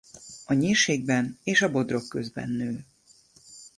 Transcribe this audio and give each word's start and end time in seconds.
A 0.45 0.53
Nyírségben 0.53 1.37
és 1.43 1.61
a 1.61 1.71
Bodrogközben 1.71 2.49
nő. 2.49 2.85